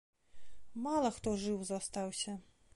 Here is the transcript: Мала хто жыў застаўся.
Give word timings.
Мала 0.85 1.13
хто 1.17 1.35
жыў 1.45 1.61
застаўся. 1.71 2.39